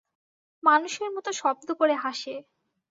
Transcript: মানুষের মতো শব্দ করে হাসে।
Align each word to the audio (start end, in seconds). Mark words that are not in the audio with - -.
মানুষের 0.63 1.09
মতো 1.15 1.29
শব্দ 1.33 1.67
করে 1.73 1.95
হাসে। 1.95 2.33